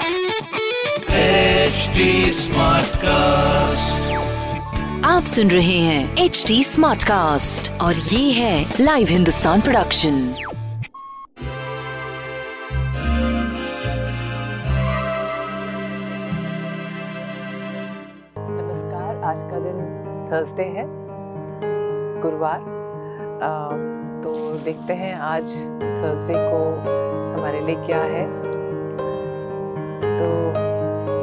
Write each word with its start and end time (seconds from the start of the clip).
HD 0.00 2.00
Smartcast. 2.36 4.00
आप 5.04 5.24
सुन 5.24 5.50
रहे 5.50 5.78
हैं 5.78 6.16
एच 6.18 6.44
डी 6.48 6.64
स्मार्ट 6.64 7.02
कास्ट 7.02 7.80
और 7.80 7.94
ये 7.94 8.32
है 8.32 8.70
लाइव 8.80 9.06
हिंदुस्तान 9.10 9.60
प्रोडक्शन 9.60 10.14
नमस्कार 18.48 19.22
आज 19.24 19.38
का 19.50 19.60
दिन 19.66 19.78
थर्सडे 20.32 20.64
है 20.78 20.86
गुरुवार। 22.22 22.60
तो 24.24 24.30
देखते 24.64 24.94
हैं 24.94 25.14
आज 25.34 25.44
थर्सडे 25.44 26.34
को 26.36 26.64
हमारे 27.38 27.60
लिए 27.66 27.86
क्या 27.86 28.00
है। 28.00 28.39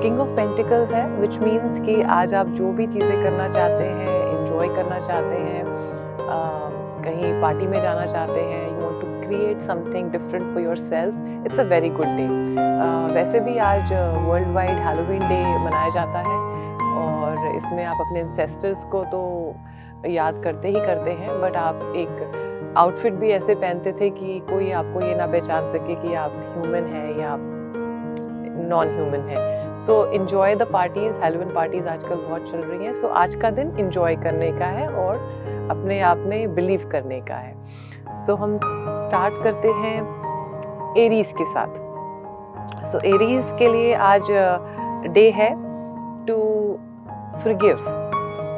किंग 0.08 0.20
ऑफ़ 0.22 0.30
पेंटिकल्स 0.36 0.92
है 0.92 1.06
विच 1.12 1.34
मीन्स 1.38 1.80
कि 1.86 2.02
आज 2.16 2.34
आप 2.34 2.48
जो 2.58 2.72
भी 2.74 2.86
चीज़ें 2.88 3.24
करना 3.24 3.48
चाहते 3.54 3.84
हैं 3.86 4.14
एंजॉय 4.36 4.68
करना 4.76 5.00
चाहते 5.08 5.36
हैं 5.38 5.64
कहीं 7.04 7.32
पार्टी 7.42 7.68
में 7.68 7.82
जाना 7.82 8.06
चाहते 8.06 8.42
हैं 8.42 8.62
you 8.68 8.76
want 8.82 9.02
to 9.02 9.08
create 9.26 9.66
something 9.68 10.12
different 10.12 10.54
for 10.54 10.64
yourself 10.78 11.46
it's 11.46 11.60
a 11.60 11.64
very 11.72 11.90
good 11.98 12.16
day 12.20 12.28
वैसे 13.16 13.40
भी 13.40 13.58
आज 13.72 13.92
वर्ल्ड 14.28 14.54
वाइड 14.56 14.80
हैलोवीन 14.86 15.20
डे 15.20 15.42
मनाया 15.66 15.90
जाता 15.90 16.20
है, 16.30 16.38
और 16.94 17.56
इसमें 17.56 17.84
आप 17.86 18.06
अपने 18.08 18.20
इंसेस्टर्स 18.20 18.86
को 18.92 19.04
तो 19.12 19.22
याद 20.12 20.42
करते 20.44 20.68
ही 20.68 20.86
करते 20.86 21.18
हैं 21.20 21.40
बट 21.42 21.56
आप 21.66 21.84
एक 21.98 22.74
आउटफिट 22.78 23.14
भी 23.26 23.32
ऐसे 23.42 23.56
पहनते 23.56 23.92
थे 24.02 24.10
कि 24.22 24.40
कोई 24.50 24.72
आपको 24.80 25.06
ये 25.06 25.14
ना 25.16 25.28
पहचान 25.28 25.72
सके 25.74 26.02
कि 26.02 26.14
आप 26.24 26.42
ह्यूमन 26.56 26.92
हैं 26.96 27.08
या 27.20 27.30
आप 27.30 27.54
नॉन 28.70 28.96
ह्यूमन 28.96 29.30
हैं। 29.30 29.57
So 29.86 30.06
enjoy 30.14 30.56
the 30.56 30.62
parties 30.64 31.18
Halloween 31.18 31.54
parties 31.54 31.88
आजकल 31.88 32.16
बहुत 32.16 32.52
चल 32.52 32.58
रही 32.58 32.86
हैं। 32.86 32.94
सो 32.94 33.08
आज 33.08 33.36
का 33.36 33.52
दिन 33.52 33.76
इन्जॉय 33.80 34.16
करने 34.16 34.52
का 34.52 34.66
है 34.66 34.88
और 34.90 35.16
अपने 35.72 36.00
आप 36.02 36.18
में 36.18 36.56
बिलीव 36.56 36.90
करने 36.92 37.20
का 37.22 37.36
है। 37.36 38.26
सो 38.26 38.36
हम 38.36 38.58
स्टार्ट 38.58 39.44
करते 39.44 39.68
हैं 39.68 40.96
एरीज 40.98 41.34
के 41.38 41.46
साथ। 41.46 42.92
सो 42.92 43.00
एरीज 43.08 43.56
के 43.60 43.68
लिए 43.68 43.94
आज 43.94 44.32
डे 45.14 45.30
है 45.30 45.50
टू 46.26 46.38
फॉरगिव 47.44 47.78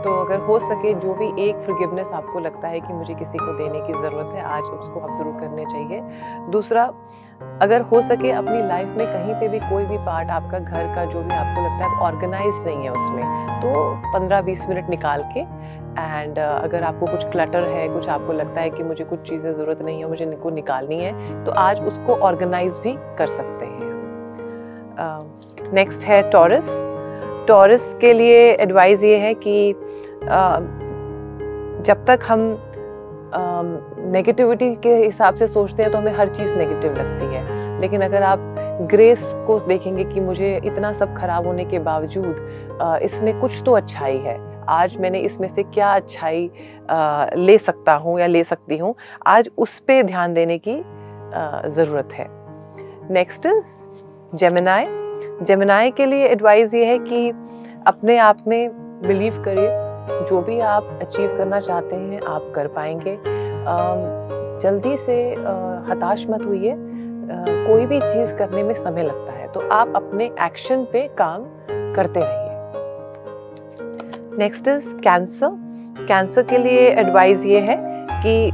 तो 0.04 0.20
अगर 0.22 0.40
हो 0.40 0.60
सके 0.60 0.94
जो 0.94 1.14
भी 1.14 1.28
एक 1.44 1.56
फॉरगिवनेस 1.56 2.08
आपको 2.14 2.40
लगता 2.40 2.68
है 2.68 2.80
कि 2.80 2.94
मुझे 2.94 3.14
किसी 3.14 3.38
को 3.38 3.58
देने 3.58 3.80
की 3.88 3.94
ज़रूरत 3.94 4.34
है 4.36 4.44
आज 4.44 4.64
उसको 4.64 5.00
आप 5.00 5.18
ज़रूर 5.18 5.40
करने 5.40 5.66
चाहिए। 5.66 6.02
दूसरा 6.52 6.92
अगर 7.62 7.82
हो 7.82 8.02
सके 8.02 8.32
अपनी 8.32 8.68
लाइफ 8.68 8.88
में 8.88 9.08
कहीं 9.08 9.34
पे 9.34 9.48
भी 9.48 9.60
कोई 9.60 9.86
भी 9.86 9.98
पार्ट 9.98 10.30
आपका 10.30 10.60
घर 10.60 10.96
का 10.96 11.06
जो 11.06 11.22
भी 11.22 11.36
आपको 11.36 11.62
लगता 11.62 11.86
है 11.86 12.00
ऑर्गेनाइज 12.00 12.56
नहीं 12.66 12.84
है 12.84 12.92
उसमें 12.92 13.48
तो 13.62 13.72
15-20 14.14 14.68
मिनट 14.70 14.90
निकाल 14.90 15.24
के 15.34 15.40
एंड 15.40 16.36
uh, 16.36 16.64
अगर 16.64 16.84
आपको 16.84 17.06
कुछ 17.06 17.24
क्लटर 17.24 17.64
है 17.64 17.88
कुछ 17.90 18.08
आपको 18.10 18.34
लगता 18.34 18.62
है 18.62 18.70
कि 18.70 18.84
मुझे 18.84 19.04
कुछ 19.04 19.30
चीज़ें 19.30 19.54
ज़रूरत 19.54 19.82
नहीं 19.82 20.00
है 20.00 20.10
मुझे 20.10 20.26
इनको 20.26 20.50
निकालनी 20.50 21.00
है 21.00 21.44
तो 21.46 21.52
आज 21.52 21.80
उसको 21.80 22.16
ऑर्गेनाइज 22.16 22.78
भी 22.78 22.94
कर 23.18 23.28
सकते 23.28 23.66
हैं। 23.66 23.80
नेक्स्ट 25.74 26.00
uh, 26.00 26.06
है 26.06 26.32
टॉरस 26.32 26.89
टॉरस 27.48 27.96
के 28.02 28.14
लिए 28.14 28.52
एडवाइस 28.54 29.04
ये 29.04 29.18
है 29.18 29.34
कि 29.34 29.74
जब 31.86 32.06
तक 32.08 32.20
हम 32.28 32.42
नेगेटिविटी 34.12 34.74
के 34.76 34.96
हिसाब 34.96 35.36
से 35.36 35.48
सोचते 35.48 35.84
हैं 35.84 35.92
तो 35.92 35.98
हमें 35.98 36.14
हर 36.14 36.28
चीज़ 36.28 36.58
नेगेटिव 36.58 36.92
लगती 36.92 37.34
है। 37.36 37.80
लेकिन 37.82 38.02
अगर 38.02 38.24
आप 38.24 38.40
ग्रेस 38.92 39.32
को 39.48 39.60
देखेंगे 39.60 40.04
कि 40.04 40.20
मुझे 40.20 40.56
इतना 40.66 40.92
सब 40.94 41.16
खराब 41.18 41.48
होने 41.48 41.66
के 41.66 41.80
बावजूद 41.80 43.00
इसमें 43.04 43.40
कुछ 43.42 43.62
तो 43.66 43.72
अच्छाई 43.72 44.18
है। 44.18 44.38
आज 44.70 44.98
मैंने 44.98 45.20
इसमें 45.20 45.48
से 45.56 45.64
क्या 45.64 45.94
अच्छाई 45.96 46.50
ले 47.38 47.58
सकता 47.58 47.94
हूँ 47.94 48.20
या 48.20 48.28
ले 48.28 48.44
सकती 48.44 48.78
हूँ, 48.78 48.94
आज 49.28 49.50
उस 49.58 49.80
पर 49.80 50.04
ध्यान 50.04 50.34
देने 50.34 50.58
की 50.58 50.82
ज़रूरत 51.70 52.10
है। 52.14 52.28
नेक्स्ट 53.12 53.48
जेमिनाई 54.36 54.86
जेमिनाई 55.42 55.92
के 55.92 56.06
लिए 56.06 56.26
एडवाइस 56.28 56.74
ये 56.74 56.86
है 56.86 56.98
कि 57.00 57.30
अपने 57.88 58.18
आप 58.18 58.38
में 58.48 58.70
बिलीव 59.02 59.42
करिए 59.44 60.26
जो 60.30 60.42
भी 60.42 60.60
आप 60.60 61.00
अचीव 61.02 61.38
करना 61.38 61.60
चाहते 61.60 61.96
हैं 61.96 62.22
आप 62.28 62.52
कर 62.56 62.68
पाएँगे। 62.68 63.18
जल्दी 64.62 64.96
से 64.98 65.16
हताश 65.90 66.26
मत 66.30 66.42
अ, 66.42 67.46
कोई 67.68 67.86
भी 67.86 68.00
चीज़ 68.00 68.34
करने 68.34 68.64
में 68.64 68.74
समय 68.76 69.04
लगता 69.04 69.32
है 69.32 69.48
तो 69.48 69.68
आप 69.70 69.94
अपने 69.96 70.26
एक्शन 70.42 70.84
पे 70.94 71.08
काम 71.18 71.44
करते 71.96 72.20
रहिए। 72.20 72.48
नेक्स्ट 74.38 74.68
इज़ 74.68 74.88
कैंसर 75.04 76.06
कैंसर 76.08 76.44
के 76.44 76.58
लिए 76.58 76.90
एडवाइस 76.92 77.46
ये 77.46 77.60
है 77.60 77.76
कि 78.24 78.52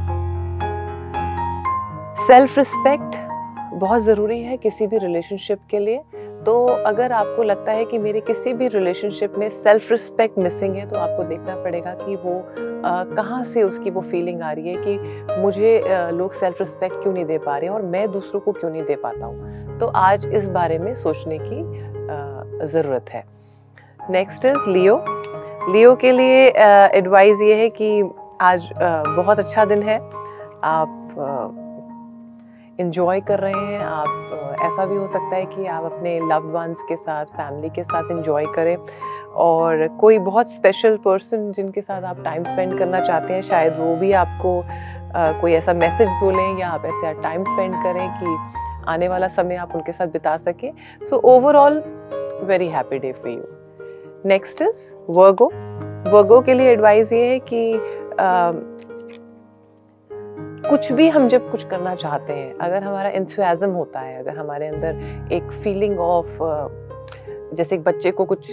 सेल्फ 2.26 2.58
रिस्पेक्ट 2.58 3.16
बहुत 3.74 4.02
ज़रूरी 4.02 4.42
है 4.42 4.56
किसी 4.56 4.86
भी 4.86 4.98
रिलेशनशिप 4.98 5.58
के 5.70 5.78
लिए। 5.78 6.00
तो 6.46 6.66
अगर 6.86 7.12
आपको 7.12 7.42
लगता 7.42 7.72
है 7.72 7.84
कि 7.84 7.98
मेरे 7.98 8.20
किसी 8.20 8.52
भी 8.52 8.68
रिलेशनशिप 8.68 9.34
में 9.38 9.48
सेल्फ 9.50 9.90
रिस्पेक्ट 9.92 10.38
मिसिंग 10.38 10.74
है 10.74 10.88
तो 10.90 10.98
आपको 10.98 11.24
देखना 11.24 11.54
पड़ेगा 11.54 11.94
कि 11.94 12.14
वो 12.16 12.42
कहाँ 13.16 13.42
से 13.44 13.62
उसकी 13.62 13.90
वो 13.90 14.00
फीलिंग 14.00 14.42
आ 14.42 14.52
रही 14.52 14.68
है 14.68 14.74
कि 14.78 15.40
मुझे 15.42 15.78
अ, 15.78 16.10
लोग 16.10 16.32
सेल्फ 16.32 16.60
रिस्पेक्ट 16.60 17.02
क्यों 17.02 17.12
नहीं 17.12 17.24
दे 17.24 17.38
पा 17.38 17.56
रहे 17.58 17.68
और 17.68 17.82
मैं 17.82 18.10
दूसरों 18.12 18.40
को 18.40 18.52
क्यों 18.52 18.70
नहीं 18.70 18.82
दे 18.82 18.96
पाता 18.96 19.26
हूँ। 19.26 19.78
तो 19.78 19.86
आज 19.86 20.24
इस 20.26 20.48
बारे 20.48 20.78
में 20.78 20.94
सोचने 20.94 21.38
की 21.42 22.66
ज़रूरत 22.66 23.10
है। 23.10 23.24
नेक्स्ट 24.10 24.44
इज़ 24.44 24.68
लियो 24.68 25.04
लियो 25.72 25.94
के 25.96 26.12
लिए 26.12 26.48
एडवाइस 26.94 27.40
ये 27.42 27.54
है 27.54 27.68
कि 27.70 28.10
आज 28.40 28.70
अ, 28.72 29.02
बहुत 29.06 29.38
अच्छा 29.38 29.64
दिन 29.64 29.82
है। 29.82 29.98
आप 30.64 31.65
इंजॉय 32.80 33.20
कर 33.20 33.38
रहे 33.38 33.52
हैं, 33.52 33.78
आप, 33.80 34.58
ऐसा 34.62 34.86
भी 34.86 34.96
हो 34.96 35.06
सकता 35.06 35.36
है 35.36 35.44
कि 35.46 35.66
आप 35.66 35.84
अपने 35.84 36.18
लव्ड 36.20 36.52
वंस 36.52 36.82
के 36.88 36.96
साथ 36.96 37.24
फैमिली 37.24 37.68
के 37.68 37.84
साथ 37.84 38.10
इंजॉय 38.10 38.44
करें। 38.54 38.76
और 39.36 39.86
कोई 40.00 40.18
बहुत 40.18 40.50
स्पेशल 40.50 40.96
पर्सन 40.96 41.52
जिनके 41.52 41.80
साथ 41.80 42.02
आप 42.02 42.22
टाइम 42.24 42.42
स्पेंड 42.42 42.78
करना 42.78 43.00
चाहते 43.00 43.32
हैं, 43.32 43.42
शायद 43.42 43.76
वो 43.78 43.96
भी 43.96 44.12
आपको 44.12 44.62
कोई 45.40 45.52
ऐसा 45.52 45.72
मैसेज 45.72 46.08
बोलें 46.08 46.58
या 46.58 46.68
आप 46.68 46.84
ऐसा 46.84 47.12
टाइम 47.12 47.44
स्पेंड 47.44 47.74
करें 47.74 48.08
कि 48.20 48.36
आने 48.88 49.08
वाला 49.08 49.28
समय 49.28 49.56
आप 49.56 49.74
उनके 49.74 49.92
साथ 49.92 50.06
बिता 50.06 50.36
सकें। 50.36 50.72
So 51.10 51.16
overall 51.16 51.82
very 52.42 52.68
happy 52.68 52.98
day 52.98 53.12
for 53.12 53.30
you 53.30 54.28
next 54.28 54.62
is 54.62 54.92
Virgo 55.10 55.50
Virgo 56.10 56.40
के 56.40 56.54
लिए 56.54 56.70
एडवाइस 56.70 57.12
ये 57.12 57.26
है 57.26 57.38
कि 57.38 57.72
कुछ 60.70 60.90
भी 60.92 61.08
हम 61.08 61.28
जब 61.28 61.50
कुछ 61.50 61.62
करना 61.64 61.94
चाहते 61.94 62.32
हैं, 62.32 62.54
अगर 62.54 62.82
हमारा 62.82 63.08
इंथुआजम 63.10 63.70
होता 63.70 64.00
है, 64.00 64.18
अगर 64.18 64.36
हमारे 64.36 64.66
अंदर 64.66 65.34
एक 65.34 65.50
फीलिंग 65.62 65.98
ऑफ़ 66.00 66.38
जैसे 67.56 67.74
एक 67.74 67.82
बच्चे 67.82 68.10
को 68.10 68.24
कुछ 68.24 68.48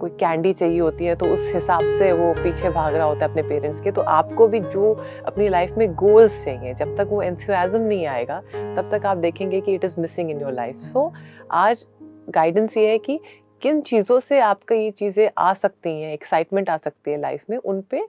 कोई 0.00 0.10
कैंडी 0.20 0.52
चाहिए 0.52 0.80
होती 0.80 1.04
है 1.04 1.14
तो 1.16 1.26
उस 1.26 1.46
हिसाब 1.54 1.80
से 1.98 2.10
वो 2.12 2.32
पीछे 2.34 2.70
भाग 2.70 2.94
रहा 2.94 3.06
होता 3.06 3.24
है 3.24 3.30
अपने 3.30 3.42
पेरेंट्स 3.42 3.80
के 3.80 3.92
तो 3.92 4.00
आपको 4.00 4.48
भी 4.48 4.60
जो 4.60 4.92
अपनी 5.26 5.48
लाइफ 5.48 5.78
में 5.78 5.94
गोल्स 5.94 6.44
चाहिए, 6.44 6.74
जब 6.74 6.96
तक 6.96 7.08
वो 7.10 7.22
एंथुआजम 7.22 7.80
नहीं 7.80 8.06
आएगा, 8.06 8.40
तब 8.50 8.88
तक 8.92 9.06
आप 9.06 9.16
देखेंगे 9.16 9.60
कि 9.60 9.74
it 9.74 9.84
is 9.84 9.94
missing 10.00 10.30
in 10.30 10.40
your 10.40 10.52
life 10.52 10.80
so 10.82 11.12
आज 11.52 11.86
गाइडेंस 12.30 12.76
ये 12.76 12.88
है 12.90 12.98
कि 12.98 13.18
किन 13.62 13.80
चीज़ों 13.82 14.20
से 14.20 14.40
आपका 14.42 14.74
ये 14.74 14.90
चीज़ें 14.90 15.28
आ 15.38 15.52
सकती 15.54 16.00
हैं 16.00 16.12
एक्साइटमेंट 16.12 16.70
आ 16.70 16.76
सकती 16.76 17.10
है 17.10 17.20
लाइफ 17.20 17.44
में, 17.50 17.56
उन 17.58 17.80
पर 17.94 18.06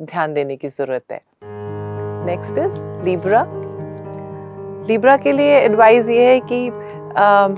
ध्यान 0.00 0.34
देने 0.34 0.56
की 0.56 0.68
ज़रूरत 0.68 1.12
है। 1.12 1.20
नेक्स्ट 2.26 2.58
इज़ 2.58 2.80
लिब्रा 3.04 3.44
लिब्रा 4.88 5.16
के 5.16 5.32
लिए 5.32 5.58
एडवाइस 5.58 6.08
ये 6.08 6.24
है 6.26 6.40
कि 6.40 6.68
अम, 6.68 7.56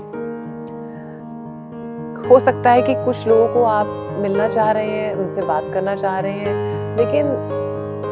हो 2.29 2.39
सकता 2.39 2.71
है 2.71 2.81
कि 2.81 2.93
कुछ 3.05 3.27
लोगों 3.27 3.47
को 3.53 3.63
आप 3.63 3.87
मिलना 4.21 4.47
चाह 4.47 4.71
रहे 4.71 4.89
हैं 4.89 5.13
उनसे 5.15 5.41
बात 5.41 5.63
करना 5.73 5.95
चाह 5.95 6.19
रहे 6.19 6.31
हैं 6.31 6.97
लेकिन 6.97 7.27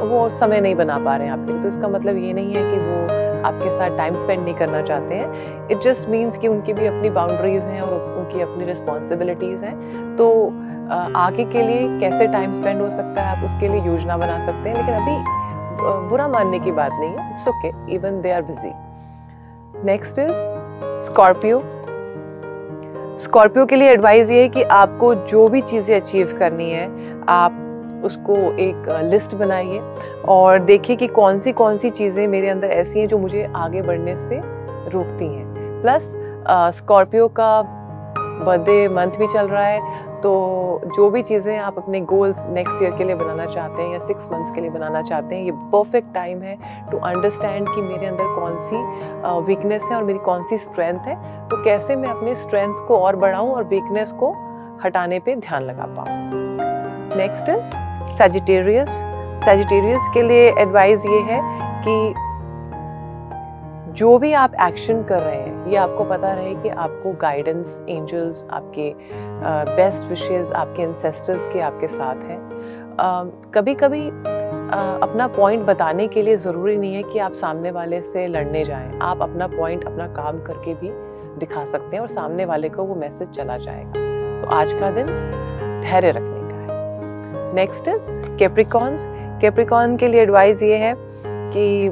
वो 0.10 0.28
समय 0.30 0.62
नहीं 0.62 0.76
बना 0.76 0.98
पा 1.00 1.16
रहे 1.16 1.28
हैं 1.28 1.34
आपके 1.34 1.52
लिए। 1.52 1.62
तो 1.62 1.68
इसका 1.68 1.88
मतलब 1.88 2.18
ये 2.18 2.34
नहीं 2.34 2.54
है 2.56 2.64
कि 2.72 2.78
वो 2.80 3.22
आपके 3.48 3.70
साथ 3.70 3.98
टाइम 3.98 4.16
स्पेंड 4.16 4.44
नहीं 4.44 4.56
करना 4.56 4.82
चाहते 4.82 5.16
हैं। 5.16 5.68
इट 5.72 5.82
जस्ट 5.84 6.10
मीन्स 6.10 6.38
कि 6.38 6.48
उनकी 6.48 6.74
भी 6.74 6.86
अपनी 6.88 7.10
बाउंड्रीज 7.10 7.64
हैं 7.64 7.82
और 7.82 7.94
उनकी 8.20 8.42
अपनी 8.42 8.66
रिस्पॉन्सिबिलिटीज़ 8.66 9.64
हैं। 9.66 10.16
तो 10.18 10.28
आगे 11.18 11.44
के 11.46 11.62
लिए 11.62 12.00
कैसे 12.00 12.28
टाइम 12.28 12.54
स्पेंड 12.54 12.82
हो 12.82 12.90
सकता 12.90 13.22
है 13.22 13.38
आप 13.38 13.44
उसके 13.46 13.68
लिए 13.68 13.82
योजना 13.86 14.18
बना 14.18 14.46
सकते 14.46 14.70
हैं 14.70 14.76
लेकिन 14.78 14.94
अभी 14.96 15.53
बुरा 15.82 16.28
मानने 16.28 16.60
की 16.60 16.72
बात 16.72 16.92
नहीं 16.92 17.10
है 17.10 17.30
it's 17.32 17.48
okay 17.48 17.72
even 17.96 18.22
they 18.22 18.32
are 18.32 18.42
busy 18.42 18.72
next 19.86 20.20
is 20.20 20.32
Scorpio 21.06 21.62
Scorpio 23.20 23.66
के 23.66 23.76
लिए 23.76 23.90
एडवाइस 23.92 24.30
ये 24.30 24.42
है 24.42 24.50
कि 24.50 24.64
आपको 24.64 25.14
जो 25.16 25.48
भी 25.48 25.62
चीज़ें 25.62 25.96
अचीव 26.00 26.36
करनी 26.40 26.70
है, 26.72 26.88
आप 27.30 28.02
उसको 28.06 28.36
एक 28.60 28.88
लिस्ट 29.04 29.36
बनाइए 29.36 29.80
और 30.30 30.60
देखिए 30.60 30.96
कि 30.96 31.08
कौन 31.08 31.40
सी 31.40 31.52
कौन 31.52 31.78
सी 31.78 31.90
चीज़ें 31.90 32.28
मेरे 32.28 32.50
अंदर 32.50 32.68
ऐसी 32.68 33.00
हैं 33.00 33.08
जो 33.08 33.18
मुझे 33.18 33.44
आगे 33.56 33.82
बढ़ने 33.82 34.16
से 34.16 34.40
रोकती 34.90 35.26
हैं। 35.26 35.82
प्लस 35.82 36.12
स्कॉर्पियो 36.78 37.28
का 37.40 37.62
बर्थडे 38.46 38.88
मंथ 38.90 39.18
भी 39.20 39.28
चल 39.34 39.48
रहा 39.48 39.66
है 39.66 40.03
तो 40.24 40.32
जो 40.96 41.10
भी 41.10 41.22
चीज़ें 41.24 41.58
आप 41.60 41.78
अपने 41.78 42.00
गोल्स 42.10 42.38
नेक्स्ट 42.50 42.84
ईयर 42.84 42.92
के 42.98 43.04
लिए 43.04 43.16
बनाना 43.16 43.46
चाहते 43.46 43.82
हैं 43.82 43.92
या 43.94 44.00
सिक्स 44.00 44.28
मंथ्स 44.32 44.52
के 44.56 44.62
लिए 44.62 44.70
बनाना 44.70 45.02
चाहते 45.02 45.36
हैं, 45.36 45.44
ये 45.44 45.52
परफेक्ट 45.72 46.14
टाइम 46.14 46.42
है 46.42 46.58
टू 46.92 46.98
अंडरस्टैंड 47.00 47.68
कि 47.70 47.82
मेरे 47.82 48.06
अंदर 48.06 48.36
कौन 48.36 48.56
सी 48.64 49.46
वीकनेस 49.48 49.82
है 49.84 49.96
और 49.96 50.04
मेरी 50.04 50.20
कौन 50.20 50.44
सी 50.44 50.58
स्ट्रेंथ 50.60 51.00
है। 51.00 51.16
तो 51.50 51.64
कैसे 51.64 51.96
मैं 51.96 52.10
अपने 52.10 52.36
स्ट्रेंथ 52.36 52.88
को 52.88 52.98
और 52.98 53.16
बढ़ाऊँ 53.16 53.52
और 53.52 53.64
वीकनेस 53.64 54.12
को 54.20 54.32
हटाने 54.86 55.20
पर 55.20 55.40
ध्यान 55.40 55.64
लगा 55.64 55.86
पाऊँ? 55.98 56.08
नेक्स्ट 57.18 57.50
इज़ 57.50 58.18
सेजिटेरियस 58.18 58.90
सेजिटेरियस 59.46 60.12
के 60.14 60.22
लिए 60.22 60.52
एडवाइस 60.62 61.06
ये 61.06 61.20
है 61.32 61.40
कि 61.86 62.14
जो 63.94 64.18
भी 64.18 64.32
आप 64.34 64.54
एक्शन 64.62 65.04
कर 65.04 65.20
रहे 65.20 65.36
हैं 65.36 65.72
ये 65.72 65.76
आपको 65.78 66.04
पता 66.04 66.32
रहे 66.34 66.54
कि 66.56 66.70
आपको 66.70 67.12
गाइडेंस 67.12 67.80
एंजल्स 67.90 68.44
आपके 68.52 68.94
बेस्ट 69.70 70.10
विशेस 70.10 70.52
आपके 70.52 70.84
इंसेस्टर्स 70.84 71.54
के 71.54 71.60
आपके 71.60 71.88
साथ 71.88 72.16
हैं। 72.16 72.40
कभी 73.54 73.74
कभी 73.74 74.08
अपना 74.08 75.28
पॉइंट 75.28 75.66
बताने 75.66 76.08
के 76.08 76.22
लिए 76.22 76.38
ज़रूरी 76.38 76.78
नहीं 76.78 76.96
है 76.96 77.04
कि 77.04 77.20
आप 77.20 77.34
सामने 77.34 77.72
वाले 77.72 78.02
से 78.02 78.28
लड़ने 78.28 78.64
जाएँ। 78.66 79.00
आप 79.02 79.22
अपना 79.22 79.48
पॉइंट 79.48 79.86
अपना 79.86 80.08
काम 80.08 80.44
करके 80.44 80.74
भी 80.74 80.90
दिखा 81.40 81.66
सकते 81.66 81.96
हैं 81.96 82.02
और 82.02 82.10
सामने 82.10 82.46
वाले 82.46 82.70
को 82.70 82.84
वो 82.84 82.96
मैसेज 82.96 83.30
चला 83.30 83.58
जाएगा। 83.58 83.94
सो 83.94 84.46
so, 84.46 84.54
आज 84.54 84.74
का 84.74 84.92
दिन 84.92 85.06
धैर्य 85.82 86.12
रखने 86.12 86.40
का 86.42 86.56
है। 86.56 87.54
नेक्स्ट 87.56 87.88
इज़ 87.88 88.38
कैप्रिकॉन्स 88.40 89.02
कैप्रिकॉन 89.42 89.98
के 89.98 90.08
लिए 90.08 90.22
एडवाइस 90.22 90.62
ये 90.62 90.78
है 90.78 90.96
कि 90.98 91.90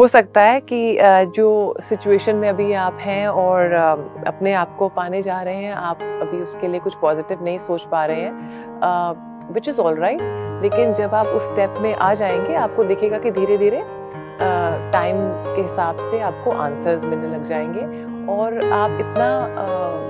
हो 0.00 0.06
सकता 0.08 0.40
है 0.40 0.60
कि 0.60 0.98
जो 1.36 1.48
सिचुएशन 1.88 2.36
में 2.36 2.48
अभी 2.48 2.72
आप 2.72 2.98
हैं 3.00 3.26
और 3.28 3.72
अपने 4.26 4.52
आप 4.52 4.76
को 4.76 4.88
पाने 4.88 5.22
जा 5.22 5.40
रहे 5.42 5.54
हैं, 5.54 5.72
आप 5.72 6.02
अभी 6.02 6.40
उसके 6.42 6.68
लिए 6.68 6.80
कुछ 6.80 6.94
पॉजिटिव 6.94 7.42
नहीं 7.44 7.58
सोच 7.58 7.82
पा 7.90 8.04
रहे 8.06 8.20
हैं 8.20 9.52
विच 9.54 9.68
इज़ 9.68 9.80
ऑल 9.80 9.98
राइट 9.98 10.20
लेकिन 10.62 10.94
जब 10.94 11.14
आप 11.14 11.26
उस 11.26 11.42
स्टेप 11.42 11.74
में 11.80 11.94
आ 11.94 12.12
जाएँगे, 12.14 12.54
आपको 12.54 12.84
दिखेगा 12.84 13.18
कि 13.18 13.30
धीरे 13.30 13.58
धीरे 13.58 13.82
टाइम 14.92 15.16
के 15.46 15.60
हिसाब 15.62 15.96
से 16.10 16.20
आपको 16.20 16.50
आंसर्स 16.52 17.04
मिलने 17.04 17.28
लग 17.28 17.44
जाएँगे 17.46 17.84
और 18.32 18.58
आप 18.72 18.98
इतना 19.00 19.28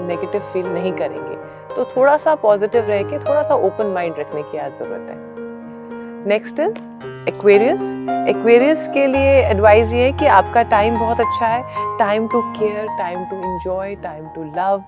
नेगेटिव 0.06 0.40
फील 0.52 0.66
नहीं 0.66 0.92
करेंगे। 0.92 1.36
तो 1.74 1.84
थोड़ा 1.96 2.16
सा 2.16 2.34
पॉजिटिव 2.36 2.88
रह 2.88 3.02
के, 3.02 3.18
थोड़ा 3.18 3.42
सा 3.42 3.54
ओपन 3.56 3.86
माइंड 3.94 4.14
रखने 4.18 4.42
की 4.42 4.58
आज 4.58 4.78
ज़रूरत 4.78 5.10
है। 5.10 6.28
नेक्स्ट 6.28 6.60
इज़ 6.60 6.78
एक्वेरियस 7.28 7.80
एक्वेरियस 8.28 8.86
के 8.94 9.06
लिए 9.06 9.32
एडवाइस 9.40 9.92
ये 9.92 10.02
है 10.02 10.12
कि 10.12 10.26
आपका 10.26 10.62
टाइम 10.70 10.98
बहुत 10.98 11.20
अच्छा 11.20 11.46
है. 11.46 11.96
Time 11.98 12.26
to 12.28 12.40
care 12.52 12.86
time 12.98 13.24
to 13.30 13.36
enjoy 13.38 13.94
time 14.02 14.26
to 14.34 14.44
love 14.56 14.82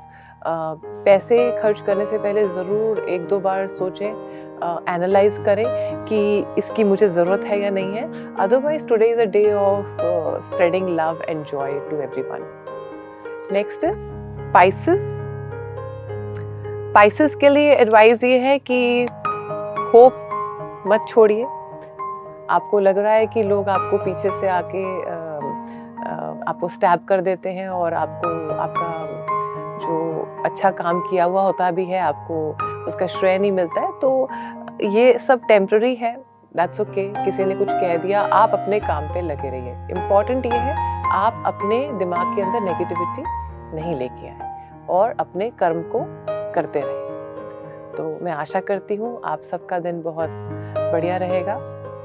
पैसे 1.04 1.36
खर्च 1.62 1.80
करने 1.86 2.06
से 2.06 2.18
पहले 2.18 2.46
ज़रूर 2.48 2.98
एक 3.08 3.26
दो 3.28 3.38
बार 3.40 3.66
सोचें 3.68 4.06
एनालाइज 4.94 5.38
करें 5.46 5.64
कि 6.08 6.22
इसकी 6.58 6.84
मुझे 6.84 7.08
ज़रूरत 7.08 7.44
है 7.46 7.60
या 7.60 7.70
नहीं 7.70 7.96
है. 7.96 8.34
Otherwise 8.36 8.86
today 8.86 9.10
is 9.10 9.20
a 9.20 9.24
day 9.36 9.52
of 9.54 10.02
spreading 10.46 10.88
love 10.98 11.22
and 11.28 11.44
joy 11.46 11.72
to 11.90 12.00
everyone 12.22 12.50
next 13.52 13.84
is 13.84 13.96
Pisces 14.42 15.00
Pisces 16.90 17.34
के 17.34 17.48
लिए 17.48 17.74
एडवाइस 17.74 18.24
ये 18.24 18.38
है 18.40 18.58
कि 18.60 19.06
होप 19.94 20.82
मत 20.86 21.04
छोड़िए. 21.08 21.44
आपको 22.50 22.78
लग 22.78 22.98
रहा 22.98 23.12
है 23.12 23.26
कि 23.26 23.42
लोग 23.42 23.68
आपको 23.68 23.98
पीछे 24.04 24.30
से 24.40 24.48
आके 24.48 24.84
आपको 26.42 26.68
स्टैब 26.68 27.04
कर 27.08 27.20
देते 27.20 27.50
हैं 27.50 27.68
और 27.68 27.94
आपको, 27.94 28.28
आपका 28.52 28.86
जो 29.82 30.42
अच्छा 30.44 30.70
काम 30.72 31.00
किया 31.00 31.24
हुआ 31.24 31.42
होता 31.42 31.70
भी 31.70 31.84
है, 31.86 32.00
आपको 32.00 32.86
उसका 32.86 33.06
श्रेय 33.08 33.38
नहीं 33.38 33.52
मिलता 33.52 33.80
है। 33.80 33.90
तो 34.00 34.28
ये 34.92 35.18
सब 35.18 35.46
टेम्प्ररी 35.48 35.94
है। 35.94 36.14
That's 36.56 36.80
okay 36.80 37.08
okay. 37.08 37.24
किसी 37.24 37.44
ने 37.44 37.54
कुछ 37.54 37.68
कह 37.70 37.96
दिया, 37.96 38.20
आप 38.20 38.50
अपने 38.52 38.80
काम 38.80 39.06
पे 39.14 39.20
लगे 39.20 39.50
रहिए। 39.50 39.72
इंपॉर्टेंट 39.90 40.46
ये 40.46 40.58
है, 40.58 40.74
आप 41.08 41.42
अपने 41.46 41.78
दिमाग 41.98 42.34
के 42.36 42.42
अंदर 42.42 42.60
नेगेटिविटी 42.60 43.22
नहीं 43.76 43.94
लेके 43.94 44.28
आए 44.28 44.86
और 44.90 45.14
अपने 45.20 45.50
कर्म 45.58 45.82
को 45.94 46.04
करते 46.54 46.80
रहे 46.80 47.10
तो 47.92 48.04
मैं 48.24 48.32
आशा 48.32 48.60
करती 48.62 48.96
हूँ, 48.96 49.20
आप 49.24 49.40
सबका 49.42 49.78
दिन 49.78 50.02
बहुत 50.02 50.30
बढ़िया 50.92 51.16
रहेगा। 51.16 51.56